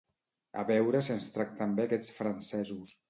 A 0.61 0.61
veure 0.69 1.01
si 1.07 1.13
ens 1.17 1.27
tracten 1.35 1.77
bé 1.81 1.85
aquests 1.91 2.11
francesos! 2.23 2.95